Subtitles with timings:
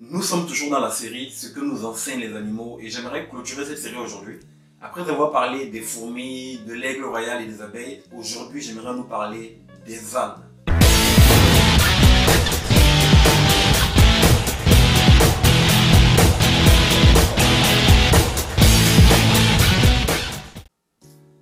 [0.00, 3.64] Nous sommes toujours dans la série Ce que nous enseignent les animaux et j'aimerais clôturer
[3.64, 4.38] cette série aujourd'hui.
[4.80, 9.58] Après avoir parlé des fourmis, de l'aigle royal et des abeilles, aujourd'hui j'aimerais nous parler
[9.84, 10.40] des ânes.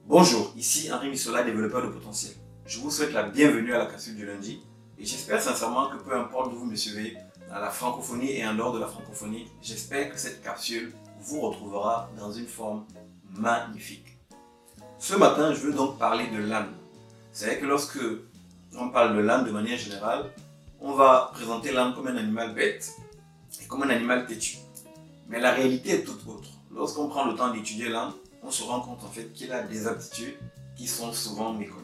[0.07, 2.33] Bonjour, ici Henri Missola, développeur de potentiel.
[2.65, 4.63] Je vous souhaite la bienvenue à la capsule du lundi
[4.99, 7.19] et j'espère sincèrement que peu importe où vous me suivez,
[7.51, 12.11] à la francophonie et en dehors de la francophonie, j'espère que cette capsule vous retrouvera
[12.19, 12.85] dans une forme
[13.31, 14.19] magnifique.
[14.99, 16.73] Ce matin, je veux donc parler de l'âne.
[17.33, 17.99] C'est vrai que lorsque
[18.79, 20.31] on parle de l'âne de manière générale,
[20.81, 22.93] on va présenter l'âne comme un animal bête
[23.63, 24.59] et comme un animal têtu.
[25.29, 26.49] Mais la réalité est tout autre.
[26.75, 29.87] Lorsqu'on prend le temps d'étudier l'âne, on se rend compte en fait qu'il a des
[29.87, 30.37] aptitudes
[30.77, 31.83] qui sont souvent méconnues.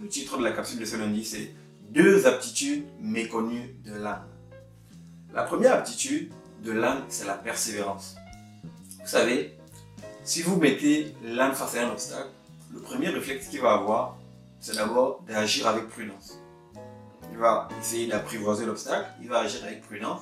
[0.00, 1.54] le titre de la capsule de ce lundi, c'est
[1.90, 4.24] Deux aptitudes méconnues de l'âne.
[5.34, 8.14] La première aptitude de l'âne, c'est la persévérance.
[9.00, 9.58] Vous savez,
[10.22, 12.28] si vous mettez l'âne face à un obstacle,
[12.72, 14.16] le premier réflexe qu'il va avoir,
[14.60, 16.38] c'est d'abord d'agir avec prudence.
[17.32, 20.20] Il va essayer d'apprivoiser l'obstacle, il va agir avec prudence.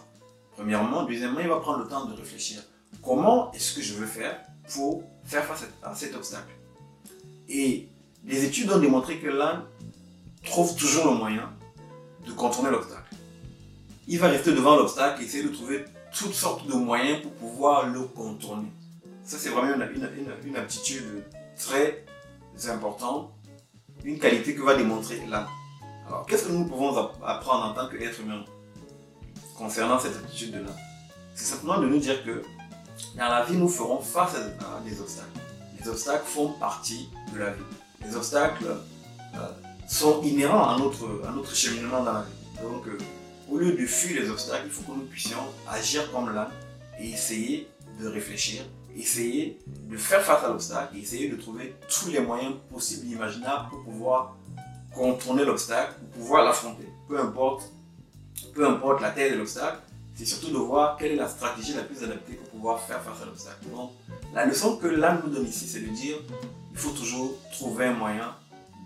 [0.53, 2.63] Premièrement, deuxièmement, il va prendre le temps de réfléchir.
[3.03, 4.41] Comment est-ce que je veux faire
[4.73, 6.55] pour faire face à cet obstacle?
[7.51, 7.87] Et
[8.25, 9.65] les études ont démontré que l'âne
[10.43, 11.51] trouve toujours le moyen
[12.27, 13.15] de contourner l'obstacle
[14.09, 17.89] il va rester devant l'obstacle et essayer de trouver toutes sortes de moyens pour pouvoir
[17.89, 18.69] le contourner.
[19.25, 19.75] Ça, c'est vraiment
[20.45, 21.25] une, aptitude
[21.57, 22.05] très
[22.69, 23.31] importante,
[24.05, 25.47] une qualité que va démontrer l'âme.
[26.07, 28.45] Alors, qu'est-ce que nous pouvons apprendre en tant qu'être humain
[29.57, 30.77] concernant cette aptitude de l'âme
[31.35, 32.43] C'est simplement de nous dire que
[33.17, 35.41] dans la vie, nous ferons face à des obstacles.
[35.81, 37.63] Les obstacles font partie de la vie.
[38.05, 38.67] Les obstacles
[39.35, 39.49] euh,
[39.89, 42.63] sont inhérents à notre, à notre cheminement dans la vie.
[42.63, 42.99] Donc, euh,
[43.51, 46.53] au lieu de fuir les obstacles, il faut que nous puissions agir comme l'âme
[46.99, 47.69] et essayer
[48.01, 48.63] de réfléchir,
[48.97, 53.69] essayer de faire face à l'obstacle essayer de trouver tous les moyens possibles et imaginables
[53.71, 54.37] pour pouvoir
[54.95, 56.89] contourner l'obstacle, pour pouvoir l'affronter.
[57.09, 57.71] Peu importe,
[58.55, 59.79] peu importe la taille de l'obstacle,
[60.15, 63.23] c'est surtout de voir quelle est la stratégie la plus adaptée pour pouvoir faire face
[63.23, 63.67] à l'obstacle.
[63.75, 63.93] Donc,
[64.35, 66.17] la leçon que l'âme nous donne ici, c'est de dire
[66.73, 68.35] il faut toujours trouver un moyen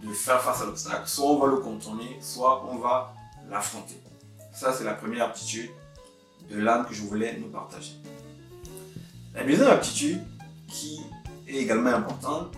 [0.02, 1.06] de faire face à l'obstacle.
[1.06, 3.14] Soit on va le contourner, soit on va
[3.48, 4.00] l'affronter.
[4.56, 5.68] Ça, c'est la première aptitude
[6.50, 7.92] de l'âme que je voulais nous partager.
[9.34, 10.22] La deuxième aptitude,
[10.66, 10.98] qui
[11.46, 12.56] est également importante,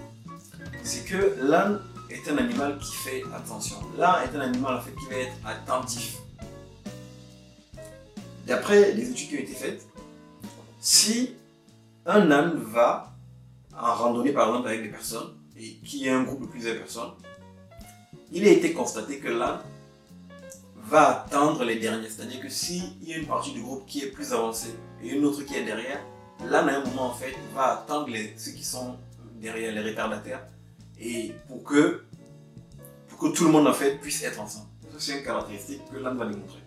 [0.84, 3.78] c'est que l'âne est un animal qui fait attention.
[3.96, 6.18] L'âne est un animal en fait, qui va être attentif.
[8.46, 9.84] D'après les études qui ont été faites,
[10.80, 11.34] si
[12.06, 13.12] un âne va
[13.76, 16.78] en randonnée par exemple avec des personnes et qu'il y a un groupe de plusieurs
[16.78, 17.10] personnes,
[18.30, 19.58] il a été constaté que l'âne
[20.88, 22.08] va attendre les derniers.
[22.08, 25.24] C'est-à-dire que s'il y a une partie du groupe qui est plus avancée et une
[25.24, 26.00] autre qui est derrière,
[26.44, 28.96] là, à un moment, en fait, va attendre les, ceux qui sont
[29.36, 30.42] derrière, les retardataires,
[30.98, 32.02] et pour que,
[33.08, 34.66] pour que tout le monde, en fait, puisse être ensemble.
[34.98, 36.62] c'est une caractéristique que l'âme va démontrer.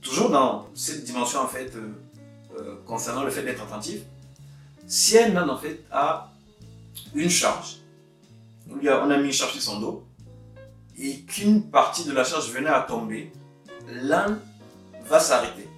[0.00, 1.92] Toujours dans cette dimension, en fait, euh,
[2.58, 4.00] euh, concernant le fait d'être attentif,
[4.86, 6.32] si un âne, en fait, a
[7.14, 7.78] une charge,
[8.70, 10.03] on a mis une charge sur son dos,
[10.98, 13.32] et qu'une partie de la charge venait à tomber,
[13.88, 14.40] l'âne
[15.06, 15.68] va s'arrêter.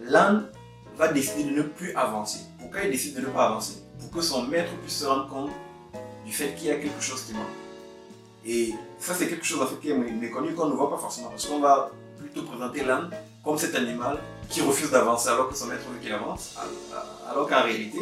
[0.00, 0.48] L'âne
[0.96, 2.40] va décider de ne plus avancer.
[2.58, 3.82] Pourquoi il décide de ne pas avancer?
[3.98, 5.50] Pour que son maître puisse se rendre compte
[6.24, 7.44] du fait qu'il y a quelque chose qui manque.
[8.44, 11.28] Et ça, c'est quelque chose qui est méconnu qu'on ne voit pas forcément.
[11.28, 13.10] Parce qu'on va plutôt présenter l'âne
[13.44, 14.18] comme cet animal
[14.48, 16.56] qui refuse d'avancer alors que son maître veut qu'il avance.
[17.30, 18.00] Alors qu'en réalité,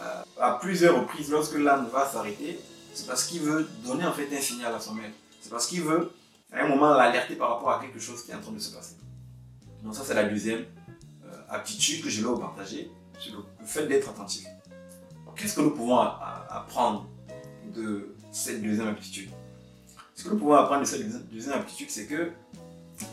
[0.00, 2.58] euh, à plusieurs reprises, lorsque l'âne va s'arrêter,
[2.94, 5.16] c'est parce qu'il veut donner en fait un signal à son maître.
[5.42, 6.12] C'est parce qu'il veut,
[6.52, 8.74] à un moment, l'alerter par rapport à quelque chose qui est en train de se
[8.74, 8.94] passer.
[9.82, 10.60] Donc ça, c'est la deuxième
[11.24, 14.46] euh, aptitude que je vais vous partager, c'est le, fait d'être attentif.
[15.34, 17.08] Qu'est-ce que nous pouvons apprendre
[17.74, 19.30] de cette deuxième aptitude?
[20.14, 22.30] Ce que nous pouvons apprendre de cette deuxième aptitude, c'est que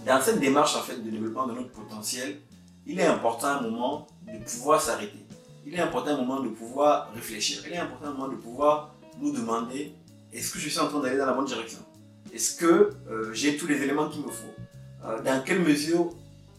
[0.05, 2.39] dans cette démarche en fait, de développement de notre potentiel,
[2.85, 5.25] il est important à un moment de pouvoir s'arrêter.
[5.65, 7.63] Il est important à un moment de pouvoir réfléchir.
[7.65, 9.95] Il est important à un moment de pouvoir nous demander
[10.31, 11.79] est-ce que je suis en train d'aller dans la bonne direction?
[12.39, 14.55] Est-ce que euh, j'ai tous les éléments qu'il me faut?
[15.03, 16.13] Euh, Dans quelle mesure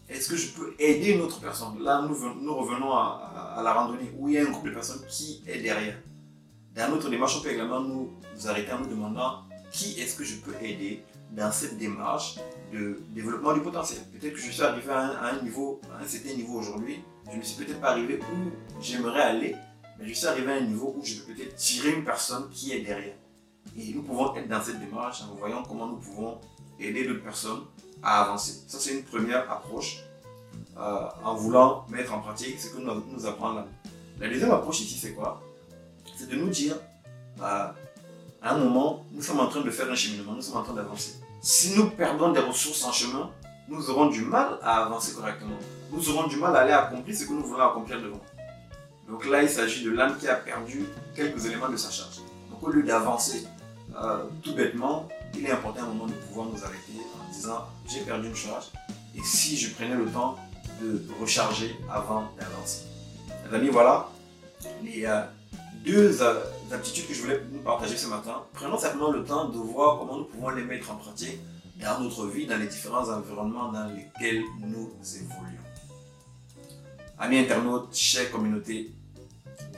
[0.07, 1.81] est-ce que je peux aider une autre personne?
[1.81, 5.01] Là, nous, nous revenons à, la randonnée où il y a un groupe de personnes
[5.09, 5.97] qui est derrière.
[6.75, 8.11] Dans notre démarche, on peut également nous,
[8.45, 9.39] arrêter en nous demandant
[9.71, 12.35] qui est-ce que je peux aider dans cette démarche
[12.71, 14.01] de développement du potentiel.
[14.11, 16.99] Peut-être que je suis arrivé à un, niveau, à un certain niveau aujourd'hui,
[17.31, 18.51] je ne suis peut-être pas arrivé où
[18.83, 19.55] j'aimerais aller,
[19.97, 22.71] mais je suis arrivé à un niveau où je peux peut-être tirer une personne qui
[22.73, 23.15] est derrière.
[23.77, 26.39] Et nous pouvons être dans cette démarche en voyant comment nous pouvons
[26.79, 27.61] aider d'autres personnes
[28.03, 28.63] à avancer.
[28.67, 29.99] Ça, c'est une première approche
[30.77, 33.65] euh, en voulant mettre en pratique ce que nous, nous apprend là.
[34.19, 35.41] La deuxième approche ici, c'est quoi?
[36.17, 36.75] C'est de nous dire,
[37.41, 37.67] euh,
[38.41, 40.73] à un moment, nous sommes en train de faire un cheminement, nous sommes en train
[40.73, 41.15] d'avancer.
[41.41, 43.31] Si nous perdons des ressources en chemin,
[43.67, 45.57] nous aurons du mal à avancer correctement.
[45.91, 48.21] Nous aurons du mal à aller accomplir ce que nous voulons accomplir devant.
[49.07, 50.85] Donc là, il s'agit de l'âme qui a perdu
[51.15, 52.21] quelques éléments de sa charge.
[52.61, 53.47] Au lieu d'avancer
[53.95, 57.65] euh, tout bêtement, il est important à un moment de pouvoir nous arrêter en disant
[57.89, 58.65] j'ai perdu une charge
[59.15, 60.37] et si je prenais le temps
[60.81, 62.85] de recharger avant d'avancer.
[63.49, 64.09] Les amis, voilà
[64.83, 65.07] les
[65.83, 68.43] deux euh, aptitudes que je voulais partager ce matin.
[68.53, 71.39] Prenons simplement le temps de voir comment nous pouvons les mettre en pratique
[71.81, 75.57] dans notre vie, dans les différents environnements dans lesquels nous évoluons.
[77.17, 78.93] Amis internautes, chers communautés,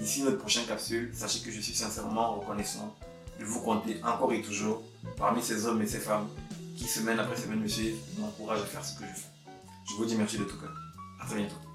[0.03, 2.93] d'ici notre prochaine capsule, sachez que je suis sincèrement reconnaissant
[3.39, 4.83] de vous compter encore et toujours
[5.17, 6.27] parmi ces hommes et ces femmes
[6.77, 9.29] qui semaine après semaine me suivent et m'encouragent à faire ce que je fais.
[9.89, 10.73] Je vous dis merci de tout cœur.
[11.21, 11.72] À très bientôt.